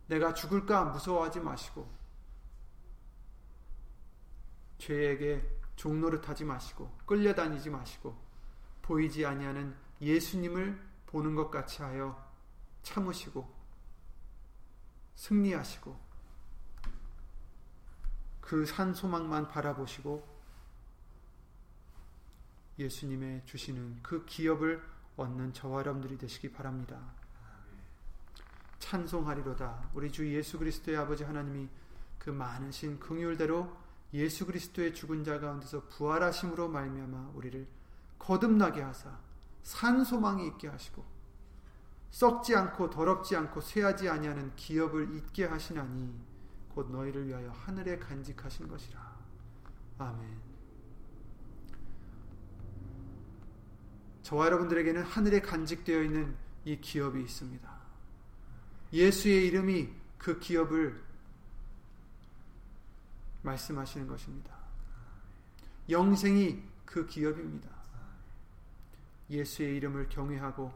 [0.07, 1.87] 내가 죽을까 무서워하지 마시고
[4.77, 8.17] 죄에게 종노릇하지 마시고 끌려다니지 마시고
[8.81, 12.25] 보이지 아니하는 예수님을 보는 것 같이 하여
[12.83, 13.53] 참으시고
[15.15, 16.07] 승리하시고
[18.47, 20.36] 그 산 소망만 바라보시고
[22.79, 24.81] 예수님의 주시는 그 기업을
[25.15, 26.99] 얻는 저와 여러분들이 되시기 바랍니다.
[28.79, 29.89] 찬송하리로다.
[29.93, 31.67] 우리 주 예수 그리스도의 아버지 하나님이
[32.19, 33.75] 그 많으신 긍휼대로
[34.13, 37.67] 예수 그리스도의 죽은 자 가운데서 부활하심으로 말미암아 우리를
[38.19, 39.17] 거듭나게 하사
[39.63, 41.03] 산 소망이 있게 하시고
[42.11, 46.13] 썩지 않고 더럽지 않고 쇠하지 아니하는 기업을 잊게 하시나니
[46.69, 49.17] 곧 너희를 위하여 하늘에 간직하신 것이라.
[49.97, 50.46] 아멘.
[54.27, 57.77] 저와 여러분들에게는 하늘에 간직되어 있는 이 기업이 있습니다.
[58.91, 61.01] 예수의 이름이 그 기업을
[63.41, 64.53] 말씀하시는 것입니다.
[65.89, 67.69] 영생이 그 기업입니다.
[69.29, 70.73] 예수의 이름을 경외하고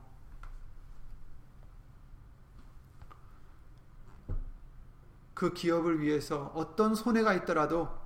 [5.33, 7.99] 그 기업을 위해서 어떤 손해가 있더라도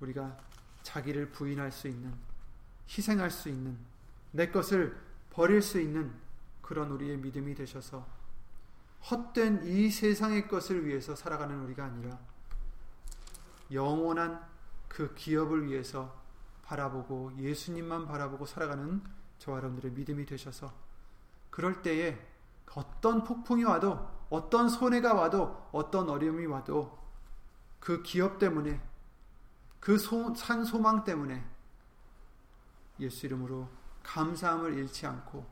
[0.00, 0.36] 우리가
[0.82, 2.12] 자기를 부인할 수 있는,
[2.88, 3.93] 희생할 수 있는
[4.34, 6.12] 내 것을 버릴 수 있는
[6.60, 8.04] 그런 우리의 믿음이 되셔서
[9.08, 12.18] 헛된 이 세상의 것을 위해서 살아가는 우리가 아니라
[13.70, 14.44] 영원한
[14.88, 16.20] 그 기업을 위해서
[16.64, 19.02] 바라보고 예수님만 바라보고 살아가는
[19.38, 20.74] 저와 여러분들의 믿음이 되셔서
[21.50, 22.18] 그럴 때에
[22.74, 26.98] 어떤 폭풍이 와도 어떤 손해가 와도 어떤 어려움이 와도
[27.78, 28.82] 그 기업 때문에
[29.78, 29.96] 그
[30.34, 31.44] 산 소망 때문에
[32.98, 33.68] 예수 이름으로
[34.04, 35.44] 감사함을 잃지 않고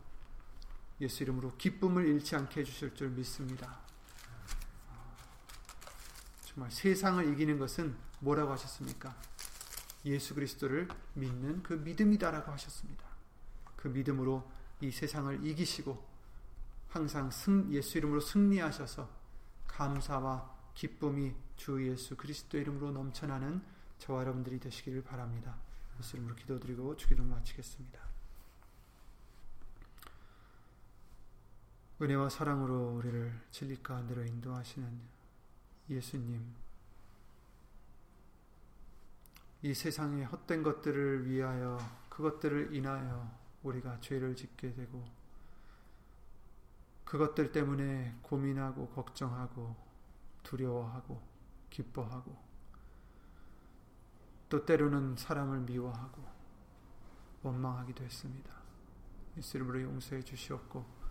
[1.01, 3.81] 예수 이름으로 기쁨을 잃지 않게 해주실 줄 믿습니다.
[6.45, 9.17] 정말 세상을 이기는 것은 뭐라고 하셨습니까?
[10.05, 13.05] 예수 그리스도를 믿는 그 믿음이다라고 하셨습니다.
[13.75, 14.49] 그 믿음으로
[14.81, 16.13] 이 세상을 이기시고
[16.89, 19.09] 항상 승, 예수 이름으로 승리하셔서
[19.67, 23.63] 감사와 기쁨이 주 예수 그리스도 이름으로 넘쳐나는
[23.99, 25.57] 저와 여러분들이 되시기를 바랍니다.
[25.99, 28.12] 예수 이름으로 기도드리고 주기도 마치겠습니다.
[32.03, 35.01] 은혜와 사랑으로 우리를 진리 가운데로 인도하시는
[35.89, 36.45] 예수님.
[39.63, 41.79] 이 세상의 헛된 것들을 위하여
[42.09, 43.31] 그것들을 인하여
[43.63, 45.05] 우리가 죄를 짓게 되고
[47.05, 49.77] 그것들 때문에 고민하고 걱정하고
[50.43, 51.23] 두려워하고
[51.71, 52.37] 기뻐하고
[54.49, 56.21] 또 때로는 사람을 미워하고
[57.45, 58.53] 원망하기도 했습니다.
[59.37, 61.02] 예수 이름으로 용서해 주시옵고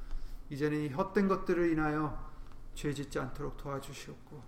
[0.52, 2.30] 이제는 이 헛된 것들을 인하여
[2.76, 4.44] 죄 짓지 않도록 도와주시옵고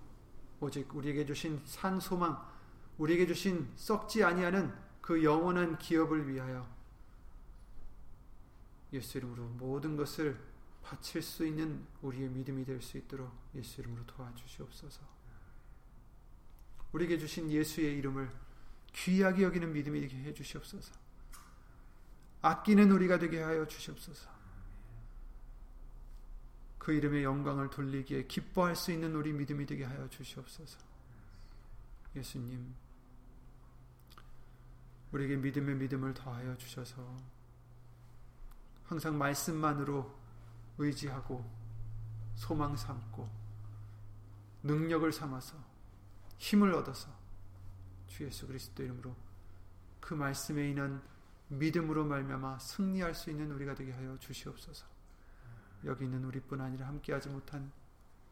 [0.60, 2.46] 오직 우리에게 주신 산 소망
[2.98, 6.70] 우리에게 주신 썩지 아니하는 그 영원한 기업을 위하여
[8.92, 10.38] 예수 이름으로 모든 것을
[10.84, 15.02] 바칠 수 있는 우리의 믿음이 될 수 있도록 예수 이름으로 도와주시옵소서.
[16.92, 18.30] 우리에게 주신 예수의 이름을
[18.92, 20.94] 귀하게 여기는 믿음이 되게 해 주시옵소서.
[22.42, 24.33] 아끼는 우리가 되게 하여 주시옵소서.
[26.84, 30.78] 그 이름의 영광을 돌리기에 기뻐할 수 있는 우리 믿음이 되게 하여 주시옵소서.
[32.14, 32.76] 예수님,
[35.14, 37.18] 우리에게 믿음의 믿음을 더하여 주셔서
[38.84, 40.14] 항상 말씀만으로
[40.78, 41.50] 의지하고
[42.36, 43.30] 소망 삼고
[44.64, 45.56] 능력을 삼아서
[46.38, 47.10] 힘을 얻어서
[48.08, 49.16] 주 예수 그리스도 이름으로
[50.02, 51.02] 그 말씀에 인한
[51.48, 54.93] 믿음으로 말미암아 승리할 수 있는 우리가 되게 하여 주시옵소서.
[55.86, 57.72] 여기 있는 우리뿐 아니라 함께하지 못한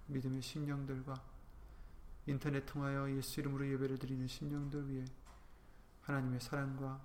[0.08, 1.22] 믿음의 심령들과
[2.28, 5.06] 인터넷 통하여 예수 이름으로 예배를 드리는 심령들 위해
[6.04, 7.02] 하나님의 사랑과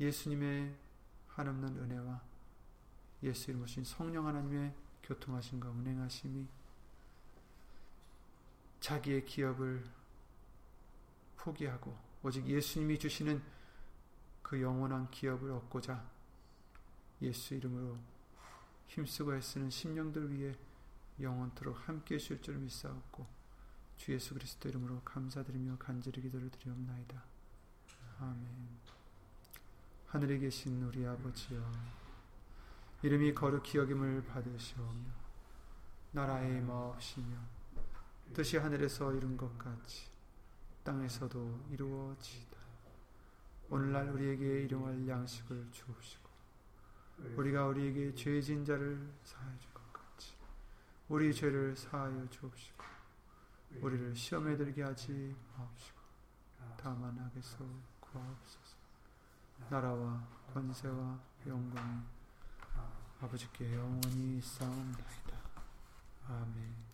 [0.00, 0.74] 예수님의
[1.28, 2.20] 한없는 은혜와
[3.22, 6.46] 예수 이름 오신 성령 하나님의 교통하심과 운행하심이
[8.80, 9.84] 자기의 기업을
[11.36, 13.42] 포기하고 오직 예수님이 주시는
[14.42, 16.04] 그 영원한 기업을 얻고자
[17.22, 17.98] 예수 이름으로
[18.88, 20.54] 힘쓰고 애쓰는 심령들 위해
[21.20, 23.26] 영원토록 함께 해주실 줄 믿사옵고
[23.96, 27.22] 주 예수 그리스도 이름으로 감사드리며 간절히 기도를 드리옵나이다.
[28.20, 28.46] 아멘
[30.08, 31.60] 하늘에 계신 우리 아버지여
[33.02, 35.26] 이름이 거룩히 여김을 받으시오며
[36.12, 37.36] 나라의 마옵시며
[38.32, 40.08] 뜻이 하늘에서 이룬 것 같이
[40.82, 42.56] 땅에서도 이루어지다.
[43.68, 46.25] 오늘날 우리에게 일용할 양식을 주옵시고
[47.18, 50.34] 우리가 우리에게 죄진 자를 사하여 줄 것 같이
[51.08, 52.84] 우리 죄를 사하여 주옵시고
[53.80, 55.98] 우리를 시험에 들게 하지 마옵시고
[56.76, 57.58] 다만 악에서
[58.00, 58.76] 구하옵소서.
[59.70, 62.00] 나라와 권세와 영광이
[63.20, 65.36] 아버지께 영원히 싸움나이다.
[66.28, 66.85] 아멘